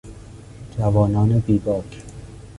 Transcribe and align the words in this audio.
جوانان 0.77 1.39
بیباک 1.39 2.01